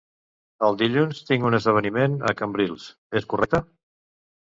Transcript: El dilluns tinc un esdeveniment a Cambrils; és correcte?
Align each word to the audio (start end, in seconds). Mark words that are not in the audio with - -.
El 0.67 0.77
dilluns 0.81 1.19
tinc 1.27 1.45
un 1.51 1.59
esdeveniment 1.59 2.19
a 2.31 2.35
Cambrils; 2.43 2.91
és 3.23 3.33
correcte? 3.37 3.65